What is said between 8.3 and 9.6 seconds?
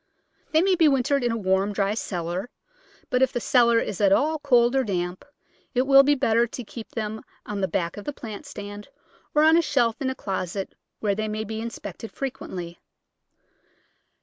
stand or on